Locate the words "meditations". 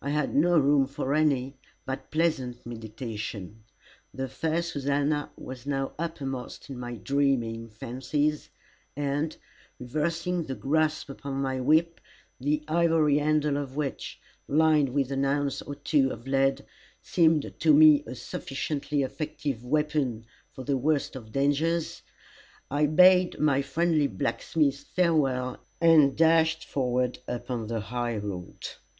2.64-3.64